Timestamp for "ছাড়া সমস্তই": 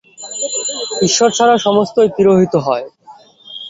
1.31-2.09